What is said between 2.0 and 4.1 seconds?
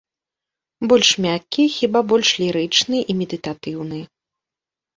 больш лірычны і медытатыўны.